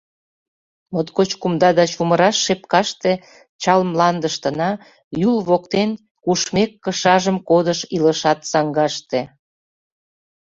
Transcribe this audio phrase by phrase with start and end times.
[0.91, 3.11] Моткоч кумда да чумыраш шепкаште—
[3.61, 4.69] Чал мландыштына,
[5.29, 5.89] Юл воктен,
[6.23, 9.21] кушмек, Кышажым кодыш илышат саҥгаште.